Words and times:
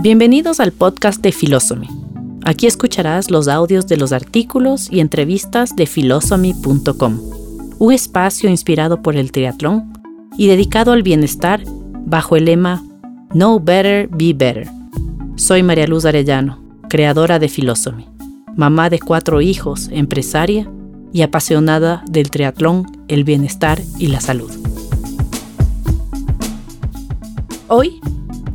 Bienvenidos 0.00 0.60
al 0.60 0.70
podcast 0.70 1.20
de 1.22 1.32
Philosophy. 1.32 1.88
Aquí 2.44 2.68
escucharás 2.68 3.32
los 3.32 3.48
audios 3.48 3.88
de 3.88 3.96
los 3.96 4.12
artículos 4.12 4.88
y 4.92 5.00
entrevistas 5.00 5.74
de 5.74 5.86
philosophy.com, 5.86 7.20
un 7.80 7.92
espacio 7.92 8.48
inspirado 8.48 9.02
por 9.02 9.16
el 9.16 9.32
triatlón 9.32 9.92
y 10.36 10.46
dedicado 10.46 10.92
al 10.92 11.02
bienestar 11.02 11.64
bajo 12.06 12.36
el 12.36 12.44
lema 12.44 12.80
Know 13.30 13.58
Better, 13.58 14.08
Be 14.08 14.34
Better. 14.34 14.68
Soy 15.34 15.64
María 15.64 15.88
Luz 15.88 16.04
Arellano, 16.04 16.62
creadora 16.88 17.40
de 17.40 17.48
Philosophy, 17.48 18.06
mamá 18.54 18.90
de 18.90 19.00
cuatro 19.00 19.40
hijos, 19.40 19.88
empresaria 19.90 20.70
y 21.12 21.22
apasionada 21.22 22.04
del 22.08 22.30
triatlón, 22.30 22.86
el 23.08 23.24
bienestar 23.24 23.82
y 23.98 24.06
la 24.06 24.20
salud. 24.20 24.52
Hoy 27.66 28.00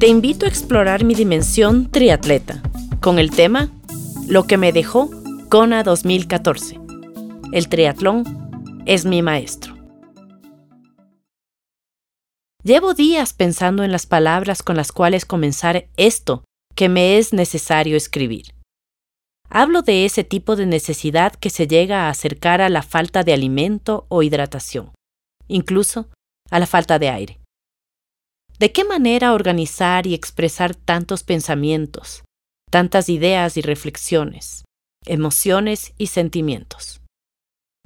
te 0.03 0.09
invito 0.09 0.45
a 0.45 0.49
explorar 0.49 1.05
mi 1.05 1.15
dimensión 1.15 1.89
triatleta 1.89 2.61
con 2.99 3.19
el 3.19 3.31
tema 3.31 3.69
Lo 4.27 4.43
que 4.43 4.57
me 4.57 4.73
dejó 4.73 5.09
Kona 5.47 5.81
2014. 5.81 6.77
El 7.53 7.69
triatlón 7.69 8.83
es 8.85 9.05
mi 9.05 9.21
maestro. 9.21 9.77
Llevo 12.65 12.93
días 12.93 13.31
pensando 13.31 13.85
en 13.85 13.93
las 13.93 14.05
palabras 14.05 14.61
con 14.61 14.75
las 14.75 14.91
cuales 14.91 15.23
comenzar 15.23 15.87
esto 15.95 16.43
que 16.75 16.89
me 16.89 17.17
es 17.17 17.31
necesario 17.31 17.95
escribir. 17.95 18.47
Hablo 19.49 19.83
de 19.83 20.03
ese 20.03 20.25
tipo 20.25 20.57
de 20.57 20.65
necesidad 20.65 21.31
que 21.31 21.49
se 21.49 21.65
llega 21.65 22.07
a 22.07 22.09
acercar 22.09 22.59
a 22.59 22.67
la 22.67 22.81
falta 22.81 23.23
de 23.23 23.31
alimento 23.31 24.05
o 24.09 24.21
hidratación, 24.21 24.91
incluso 25.47 26.09
a 26.51 26.59
la 26.59 26.67
falta 26.67 26.99
de 26.99 27.07
aire. 27.07 27.42
¿De 28.59 28.71
qué 28.71 28.83
manera 28.83 29.33
organizar 29.33 30.07
y 30.07 30.13
expresar 30.13 30.75
tantos 30.75 31.23
pensamientos, 31.23 32.23
tantas 32.69 33.09
ideas 33.09 33.57
y 33.57 33.61
reflexiones, 33.61 34.63
emociones 35.05 35.93
y 35.97 36.07
sentimientos? 36.07 37.01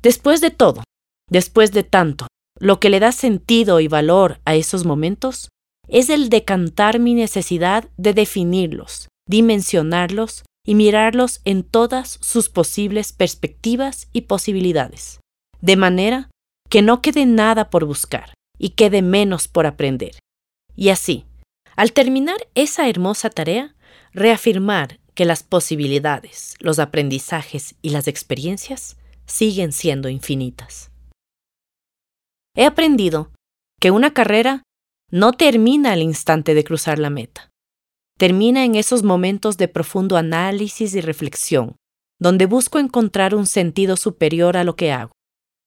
Después 0.02 0.42
de 0.42 0.52
todo, 0.52 0.84
después 1.30 1.72
de 1.72 1.84
tanto, 1.84 2.28
lo 2.60 2.80
que 2.80 2.90
le 2.90 3.00
da 3.00 3.12
sentido 3.12 3.80
y 3.80 3.88
valor 3.88 4.40
a 4.46 4.56
esos 4.56 4.86
momentos 4.86 5.50
es 5.88 6.10
el 6.10 6.30
decantar 6.30 7.00
mi 7.00 7.14
necesidad 7.14 7.90
de 7.98 8.14
definirlos, 8.14 9.08
dimensionarlos 9.28 10.44
y 10.66 10.76
mirarlos 10.76 11.42
en 11.46 11.64
todas 11.64 12.20
sus 12.22 12.50
posibles 12.50 13.14
perspectivas 13.14 14.10
y 14.12 14.22
posibilidades, 14.22 15.22
de 15.62 15.78
manera 15.78 16.30
que 16.70 16.82
no 16.82 17.02
quede 17.02 17.26
nada 17.26 17.70
por 17.70 17.86
buscar 17.86 18.34
y 18.60 18.72
quede 18.72 19.02
menos 19.02 19.48
por 19.48 19.66
aprender. 19.66 20.20
Y 20.78 20.90
así, 20.90 21.26
al 21.76 21.92
terminar 21.92 22.38
esa 22.56 22.88
hermosa 22.88 23.30
tarea, 23.30 23.76
reafirmar 24.14 25.00
que 25.16 25.26
las 25.26 25.42
posibilidades, 25.42 26.54
los 26.60 26.78
aprendizajes 26.78 27.76
y 27.82 27.90
las 27.90 28.08
experiencias 28.08 28.98
siguen 29.26 29.74
siendo 29.74 30.08
infinitas. 30.08 30.92
He 32.56 32.66
aprendido 32.66 33.32
que 33.82 33.92
una 33.92 34.14
carrera 34.14 34.64
no 35.12 35.34
termina 35.34 35.94
al 35.94 36.02
instante 36.02 36.54
de 36.54 36.64
cruzar 36.64 37.00
la 37.00 37.10
meta. 37.10 37.50
Termina 38.18 38.64
en 38.64 38.76
esos 38.76 39.04
momentos 39.04 39.58
de 39.58 39.68
profundo 39.68 40.18
análisis 40.18 40.94
y 40.94 41.02
reflexión, 41.02 41.76
donde 42.20 42.46
busco 42.46 42.78
encontrar 42.78 43.34
un 43.36 43.48
sentido 43.48 43.98
superior 43.98 44.58
a 44.58 44.64
lo 44.64 44.76
que 44.76 44.92
hago, 44.92 45.12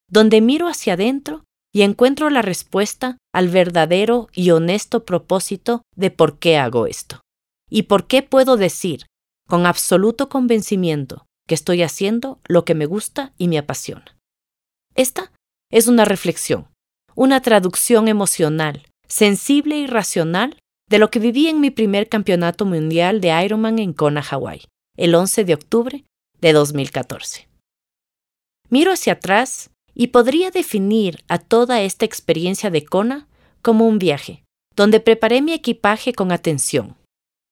donde 0.08 0.41
miro 0.41 0.69
hacia 0.69 0.95
adentro 0.95 1.45
y 1.72 1.82
encuentro 1.82 2.30
la 2.30 2.42
respuesta 2.42 3.18
al 3.32 3.48
verdadero 3.48 4.28
y 4.32 4.50
honesto 4.50 5.04
propósito 5.04 5.82
de 5.96 6.10
por 6.10 6.38
qué 6.38 6.56
hago 6.56 6.86
esto. 6.86 7.20
Y 7.70 7.84
por 7.84 8.06
qué 8.06 8.22
puedo 8.22 8.56
decir, 8.56 9.06
con 9.48 9.66
absoluto 9.66 10.28
convencimiento, 10.28 11.27
que 11.46 11.54
estoy 11.54 11.82
haciendo 11.82 12.40
lo 12.46 12.64
que 12.64 12.74
me 12.74 12.86
gusta 12.86 13.32
y 13.38 13.48
me 13.48 13.58
apasiona. 13.58 14.17
Esta 14.95 15.33
es 15.70 15.86
una 15.86 16.05
reflexión, 16.05 16.68
una 17.14 17.40
traducción 17.40 18.08
emocional, 18.08 18.86
sensible 19.06 19.77
y 19.77 19.86
racional 19.86 20.56
de 20.89 20.98
lo 20.98 21.11
que 21.11 21.20
viví 21.20 21.46
en 21.46 21.61
mi 21.61 21.70
primer 21.70 22.08
campeonato 22.08 22.64
mundial 22.64 23.20
de 23.20 23.45
Ironman 23.45 23.78
en 23.78 23.92
Kona, 23.92 24.22
Hawái, 24.22 24.62
el 24.96 25.14
11 25.14 25.45
de 25.45 25.55
octubre 25.55 26.05
de 26.40 26.52
2014. 26.52 27.48
Miro 28.68 28.92
hacia 28.92 29.14
atrás 29.14 29.70
y 29.95 30.08
podría 30.08 30.51
definir 30.51 31.24
a 31.28 31.39
toda 31.39 31.80
esta 31.83 32.05
experiencia 32.05 32.70
de 32.70 32.84
Kona 32.84 33.28
como 33.62 33.86
un 33.86 33.98
viaje, 33.98 34.45
donde 34.77 35.01
preparé 35.01 35.42
mi 35.42 35.52
equipaje 35.52 36.12
con 36.12 36.33
atención. 36.33 36.96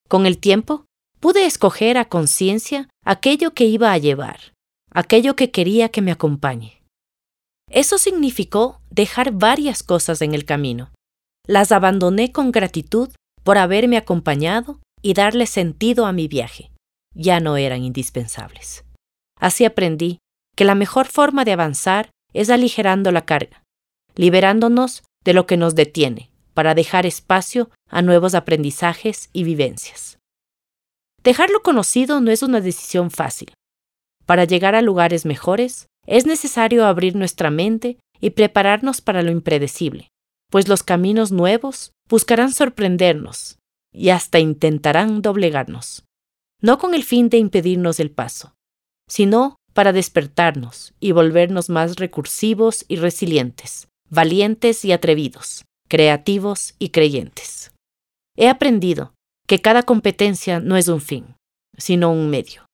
Con 0.09 0.26
el 0.26 0.38
tiempo, 0.38 0.87
pude 1.21 1.47
escoger 1.47 1.99
a 1.99 2.09
conciencia 2.09 2.88
aquello 3.04 3.53
que 3.53 3.65
iba 3.65 3.93
a 3.93 3.99
llevar, 3.99 4.53
aquello 4.91 5.37
que 5.37 5.50
quería 5.50 5.88
que 5.88 6.03
me 6.03 6.12
acompañe. 6.12 6.82
Eso 7.71 7.99
significó 7.99 8.81
dejar 8.91 9.32
varias 9.32 9.82
cosas 9.82 10.22
en 10.22 10.34
el 10.34 10.44
camino. 10.44 10.91
Las 11.47 11.72
abandoné 11.72 12.32
con 12.32 12.50
gratitud 12.50 13.10
por 13.43 13.59
haberme 13.59 13.97
acompañado 13.97 14.81
y 15.03 15.15
darle 15.15 15.47
sentido 15.47 16.06
a 16.06 16.12
mi 16.12 16.28
viaje. 16.28 16.70
Ya 17.15 17.41
no 17.41 17.56
eran 17.56 17.82
indispensables. 17.84 18.84
Así 19.38 19.65
aprendí 19.65 20.19
que 20.56 20.65
la 20.65 20.75
mejor 20.75 21.06
forma 21.06 21.44
de 21.44 21.53
avanzar 21.53 22.10
es 22.33 22.50
aligerando 22.50 23.12
la 23.12 23.25
carga, 23.25 23.65
liberándonos 24.15 25.05
de 25.25 25.33
lo 25.33 25.47
que 25.47 25.56
nos 25.56 25.75
detiene 25.75 26.31
para 26.55 26.75
dejar 26.75 27.06
espacio 27.06 27.71
a 27.89 28.03
nuevos 28.03 28.34
aprendizajes 28.34 29.31
y 29.33 29.44
vivencias. 29.44 30.19
Dejar 31.22 31.50
lo 31.50 31.62
conocido 31.62 32.21
no 32.21 32.31
es 32.31 32.43
una 32.43 32.61
decisión 32.61 33.11
fácil. 33.11 33.53
Para 34.27 34.44
llegar 34.44 34.75
a 34.75 34.83
lugares 34.83 35.25
mejores, 35.25 35.87
es 36.06 36.27
necesario 36.27 36.87
abrir 36.87 37.15
nuestra 37.17 37.50
mente 37.50 37.99
y 38.21 38.31
prepararnos 38.31 39.00
para 39.00 39.22
lo 39.22 39.31
impredecible, 39.31 40.09
pues 40.50 40.69
los 40.69 40.83
caminos 40.83 41.31
nuevos 41.31 41.93
buscarán 42.09 42.53
sorprendernos 42.53 43.59
y 43.93 44.11
hasta 44.11 44.38
intentarán 44.38 45.22
doblegarnos, 45.22 46.05
no 46.61 46.78
con 46.78 46.94
el 46.94 47.05
fin 47.05 47.28
de 47.28 47.38
impedirnos 47.38 48.00
el 48.00 48.11
paso, 48.11 48.55
sino 49.09 49.56
para 49.78 49.93
despertarnos 49.93 50.93
y 50.99 51.12
volvernos 51.12 51.69
más 51.69 51.99
recursivos 51.99 52.84
y 52.89 52.97
resilientes, 52.97 53.87
valientes 54.11 54.84
y 54.84 54.91
atrevidos, 54.91 55.66
creativos 55.89 56.75
y 56.81 56.89
creyentes. 56.89 57.71
He 58.37 58.49
aprendido 58.49 59.15
que 59.47 59.61
cada 59.61 59.84
competencia 59.84 60.59
no 60.59 60.77
es 60.77 60.88
un 60.88 61.00
fin, 61.00 61.37
sino 61.77 62.11
un 62.11 62.28
medio. 62.28 62.67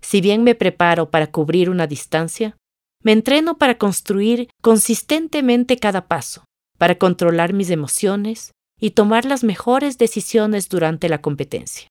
Si 0.00 0.20
bien 0.20 0.42
me 0.42 0.56
preparo 0.56 1.12
para 1.12 1.30
cubrir 1.30 1.70
una 1.70 1.86
distancia, 1.86 2.56
me 3.04 3.12
entreno 3.12 3.56
para 3.56 3.78
construir 3.78 4.48
consistentemente 4.60 5.76
cada 5.76 6.08
paso, 6.08 6.42
para 6.76 6.98
controlar 6.98 7.52
mis 7.52 7.70
emociones 7.70 8.50
y 8.80 8.90
tomar 8.90 9.26
las 9.26 9.44
mejores 9.44 9.96
decisiones 9.96 10.68
durante 10.68 11.08
la 11.08 11.20
competencia. 11.20 11.86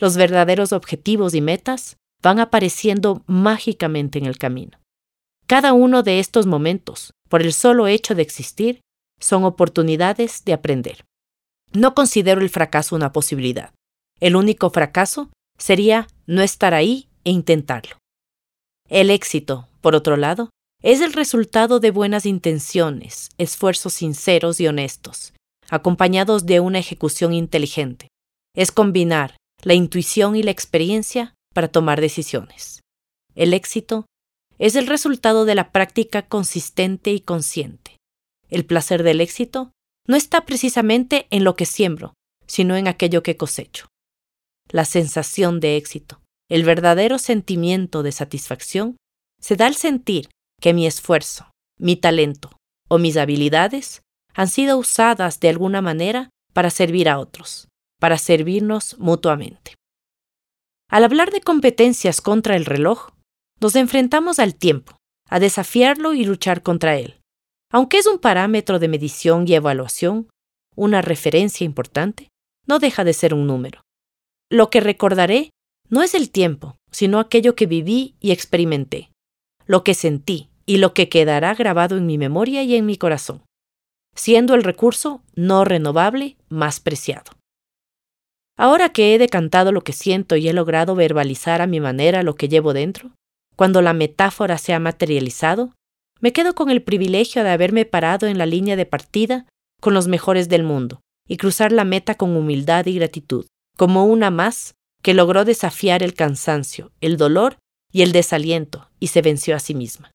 Los 0.00 0.16
verdaderos 0.16 0.72
objetivos 0.72 1.32
y 1.34 1.40
metas 1.40 1.96
van 2.22 2.40
apareciendo 2.40 3.22
mágicamente 3.26 4.18
en 4.18 4.26
el 4.26 4.38
camino. 4.38 4.78
Cada 5.46 5.72
uno 5.72 6.02
de 6.02 6.20
estos 6.20 6.46
momentos, 6.46 7.12
por 7.28 7.42
el 7.42 7.52
solo 7.52 7.86
hecho 7.86 8.14
de 8.14 8.22
existir, 8.22 8.80
son 9.20 9.44
oportunidades 9.44 10.44
de 10.44 10.52
aprender. 10.52 11.04
No 11.72 11.94
considero 11.94 12.40
el 12.40 12.50
fracaso 12.50 12.96
una 12.96 13.12
posibilidad. 13.12 13.72
El 14.20 14.36
único 14.36 14.70
fracaso 14.70 15.30
sería 15.58 16.08
no 16.26 16.42
estar 16.42 16.74
ahí 16.74 17.08
e 17.24 17.30
intentarlo. 17.30 17.96
El 18.88 19.10
éxito, 19.10 19.68
por 19.80 19.94
otro 19.94 20.16
lado, 20.16 20.50
es 20.82 21.00
el 21.00 21.12
resultado 21.12 21.80
de 21.80 21.90
buenas 21.90 22.26
intenciones, 22.26 23.30
esfuerzos 23.38 23.94
sinceros 23.94 24.60
y 24.60 24.66
honestos, 24.66 25.34
acompañados 25.68 26.46
de 26.46 26.60
una 26.60 26.78
ejecución 26.78 27.32
inteligente. 27.34 28.08
Es 28.54 28.72
combinar 28.72 29.36
la 29.62 29.74
intuición 29.74 30.36
y 30.36 30.42
la 30.42 30.50
experiencia 30.50 31.34
para 31.54 31.68
tomar 31.68 32.00
decisiones. 32.00 32.80
El 33.34 33.54
éxito 33.54 34.06
es 34.58 34.76
el 34.76 34.86
resultado 34.86 35.44
de 35.44 35.54
la 35.54 35.72
práctica 35.72 36.22
consistente 36.26 37.12
y 37.12 37.20
consciente. 37.20 37.96
El 38.48 38.66
placer 38.66 39.02
del 39.02 39.20
éxito 39.20 39.72
no 40.06 40.16
está 40.16 40.44
precisamente 40.44 41.26
en 41.30 41.44
lo 41.44 41.56
que 41.56 41.66
siembro, 41.66 42.14
sino 42.46 42.76
en 42.76 42.88
aquello 42.88 43.22
que 43.22 43.36
cosecho. 43.36 43.86
La 44.68 44.84
sensación 44.84 45.60
de 45.60 45.76
éxito, 45.76 46.20
el 46.48 46.64
verdadero 46.64 47.18
sentimiento 47.18 48.02
de 48.02 48.12
satisfacción, 48.12 48.96
se 49.40 49.56
da 49.56 49.66
al 49.66 49.76
sentir 49.76 50.28
que 50.60 50.74
mi 50.74 50.86
esfuerzo, 50.86 51.50
mi 51.78 51.96
talento 51.96 52.50
o 52.88 52.98
mis 52.98 53.16
habilidades 53.16 54.02
han 54.34 54.48
sido 54.48 54.78
usadas 54.78 55.40
de 55.40 55.48
alguna 55.48 55.80
manera 55.80 56.30
para 56.52 56.70
servir 56.70 57.08
a 57.08 57.18
otros, 57.18 57.68
para 57.98 58.18
servirnos 58.18 58.98
mutuamente. 58.98 59.74
Al 60.90 61.04
hablar 61.04 61.30
de 61.30 61.40
competencias 61.40 62.20
contra 62.20 62.56
el 62.56 62.64
reloj, 62.64 63.10
nos 63.60 63.76
enfrentamos 63.76 64.40
al 64.40 64.56
tiempo, 64.56 64.96
a 65.28 65.38
desafiarlo 65.38 66.14
y 66.14 66.24
luchar 66.24 66.62
contra 66.62 66.96
él. 66.96 67.20
Aunque 67.72 67.98
es 67.98 68.08
un 68.08 68.18
parámetro 68.18 68.80
de 68.80 68.88
medición 68.88 69.46
y 69.46 69.54
evaluación, 69.54 70.28
una 70.74 71.00
referencia 71.00 71.64
importante, 71.64 72.28
no 72.66 72.80
deja 72.80 73.04
de 73.04 73.12
ser 73.12 73.34
un 73.34 73.46
número. 73.46 73.82
lo 74.52 74.68
que 74.68 74.80
recordaré 74.80 75.50
no 75.90 76.02
es 76.02 76.14
el 76.14 76.32
tiempo, 76.32 76.76
sino 76.90 77.20
aquello 77.20 77.54
que 77.54 77.66
viví 77.66 78.16
y 78.20 78.32
experimenté, 78.32 79.12
lo 79.66 79.84
que 79.84 79.94
sentí 79.94 80.50
y 80.66 80.78
lo 80.78 80.92
que 80.92 81.08
quedará 81.08 81.54
grabado 81.54 81.96
en 81.96 82.04
mi 82.06 82.18
memoria 82.18 82.64
y 82.64 82.74
en 82.74 82.84
mi 82.84 82.96
corazón, 82.96 83.44
siendo 84.16 84.54
el 84.54 84.64
recurso 84.64 85.22
no 85.36 85.64
renovable 85.64 86.36
más 86.48 86.80
preciado. 86.80 87.30
Ahora 88.60 88.90
que 88.90 89.14
he 89.14 89.18
decantado 89.18 89.72
lo 89.72 89.80
que 89.80 89.94
siento 89.94 90.36
y 90.36 90.46
he 90.46 90.52
logrado 90.52 90.94
verbalizar 90.94 91.62
a 91.62 91.66
mi 91.66 91.80
manera 91.80 92.22
lo 92.22 92.34
que 92.34 92.46
llevo 92.46 92.74
dentro, 92.74 93.12
cuando 93.56 93.80
la 93.80 93.94
metáfora 93.94 94.58
se 94.58 94.74
ha 94.74 94.78
materializado, 94.78 95.72
me 96.20 96.34
quedo 96.34 96.54
con 96.54 96.68
el 96.68 96.82
privilegio 96.82 97.42
de 97.42 97.48
haberme 97.48 97.86
parado 97.86 98.26
en 98.26 98.36
la 98.36 98.44
línea 98.44 98.76
de 98.76 98.84
partida 98.84 99.46
con 99.80 99.94
los 99.94 100.08
mejores 100.08 100.50
del 100.50 100.62
mundo 100.62 101.00
y 101.26 101.38
cruzar 101.38 101.72
la 101.72 101.84
meta 101.84 102.16
con 102.16 102.36
humildad 102.36 102.84
y 102.84 102.96
gratitud, 102.96 103.46
como 103.78 104.04
una 104.04 104.30
más 104.30 104.74
que 105.02 105.14
logró 105.14 105.46
desafiar 105.46 106.02
el 106.02 106.12
cansancio, 106.12 106.92
el 107.00 107.16
dolor 107.16 107.56
y 107.90 108.02
el 108.02 108.12
desaliento 108.12 108.90
y 108.98 109.06
se 109.06 109.22
venció 109.22 109.56
a 109.56 109.60
sí 109.60 109.74
misma. 109.74 110.10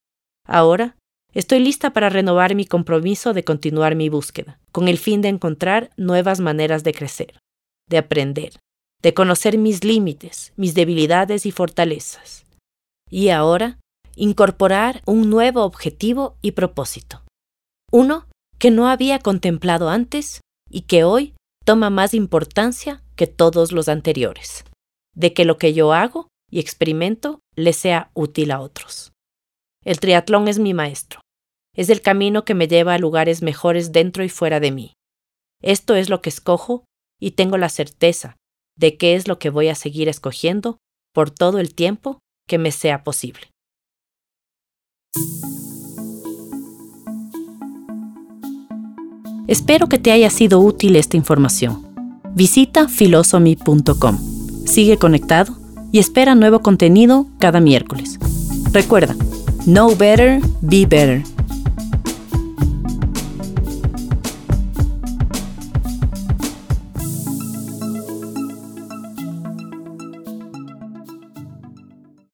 Ahora 0.47 0.97
estoy 1.33 1.61
lista 1.61 1.93
para 1.93 2.09
renovar 2.09 2.53
mi 2.53 2.67
compromiso 2.67 3.33
de 3.33 3.43
continuar 3.43 3.95
mi 3.95 4.09
búsqueda, 4.09 4.59
con 4.71 4.87
el 4.87 4.99
fin 4.99 5.23
de 5.23 5.29
encontrar 5.29 5.89
nuevas 5.97 6.39
maneras 6.41 6.83
de 6.83 6.93
crecer, 6.93 7.39
de 7.89 7.97
aprender, 7.97 8.59
de 9.01 9.13
conocer 9.13 9.57
mis 9.57 9.83
límites, 9.83 10.53
mis 10.55 10.73
debilidades 10.73 11.45
y 11.45 11.51
fortalezas. 11.51 12.45
Y 13.09 13.29
ahora, 13.29 13.79
incorporar 14.15 15.01
un 15.05 15.29
nuevo 15.29 15.63
objetivo 15.63 16.37
y 16.41 16.51
propósito. 16.51 17.23
Uno 17.91 18.27
que 18.57 18.71
no 18.71 18.87
había 18.87 19.19
contemplado 19.19 19.89
antes 19.89 20.41
y 20.69 20.81
que 20.81 21.03
hoy 21.03 21.33
toma 21.65 21.89
más 21.89 22.13
importancia 22.13 23.03
que 23.15 23.27
todos 23.27 23.71
los 23.71 23.89
anteriores, 23.89 24.65
de 25.13 25.33
que 25.33 25.45
lo 25.45 25.57
que 25.57 25.73
yo 25.73 25.93
hago 25.93 26.29
y 26.49 26.59
experimento 26.59 27.39
le 27.55 27.73
sea 27.73 28.09
útil 28.13 28.51
a 28.51 28.61
otros. 28.61 29.11
El 29.83 29.99
triatlón 29.99 30.47
es 30.47 30.59
mi 30.59 30.73
maestro. 30.73 31.21
Es 31.75 31.89
el 31.89 32.01
camino 32.01 32.45
que 32.45 32.55
me 32.55 32.67
lleva 32.67 32.93
a 32.93 32.99
lugares 32.99 33.41
mejores 33.41 33.91
dentro 33.91 34.23
y 34.23 34.29
fuera 34.29 34.59
de 34.59 34.71
mí. 34.71 34.93
Esto 35.61 35.95
es 35.95 36.09
lo 36.09 36.21
que 36.21 36.29
escojo 36.29 36.85
y 37.19 37.31
tengo 37.31 37.57
la 37.57 37.69
certeza 37.69 38.37
de 38.77 38.97
que 38.97 39.15
es 39.15 39.27
lo 39.27 39.39
que 39.39 39.49
voy 39.49 39.69
a 39.69 39.75
seguir 39.75 40.09
escogiendo 40.09 40.77
por 41.13 41.31
todo 41.31 41.59
el 41.59 41.73
tiempo 41.73 42.19
que 42.47 42.57
me 42.57 42.71
sea 42.71 43.03
posible. 43.03 43.47
Espero 49.47 49.87
que 49.87 49.99
te 49.99 50.11
haya 50.11 50.29
sido 50.29 50.59
útil 50.59 50.95
esta 50.95 51.17
información. 51.17 51.85
Visita 52.33 52.89
filosomy.com. 52.89 54.17
Sigue 54.65 54.97
conectado 54.97 55.55
y 55.91 55.99
espera 55.99 56.35
nuevo 56.35 56.59
contenido 56.59 57.27
cada 57.39 57.59
miércoles. 57.59 58.17
Recuerda, 58.71 59.15
Know 59.65 59.95
better, 59.95 60.41
be 60.61 60.85
better. 60.85 61.23